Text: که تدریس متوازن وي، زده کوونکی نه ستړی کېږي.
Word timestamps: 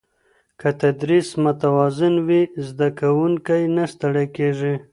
که 0.59 0.69
تدریس 0.81 1.29
متوازن 1.43 2.15
وي، 2.27 2.41
زده 2.67 2.87
کوونکی 2.99 3.63
نه 3.75 3.85
ستړی 3.93 4.25
کېږي. 4.37 4.73